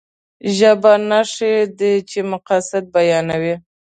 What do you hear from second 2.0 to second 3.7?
چې مقاصد بيانوي.